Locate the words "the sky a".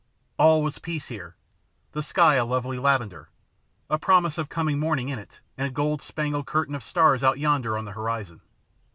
1.91-2.43